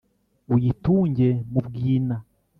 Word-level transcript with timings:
Uyitunge 0.53 1.27
mu 1.51 1.59
bwina*, 1.65 2.15